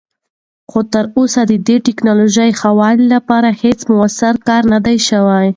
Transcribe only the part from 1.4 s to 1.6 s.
د